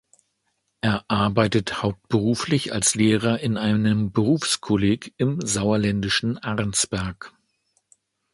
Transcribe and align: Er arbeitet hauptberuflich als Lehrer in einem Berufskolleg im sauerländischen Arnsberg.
Er 0.83 1.05
arbeitet 1.09 1.83
hauptberuflich 1.83 2.73
als 2.73 2.95
Lehrer 2.95 3.39
in 3.39 3.55
einem 3.55 4.11
Berufskolleg 4.11 5.13
im 5.17 5.39
sauerländischen 5.45 6.39
Arnsberg. 6.39 7.31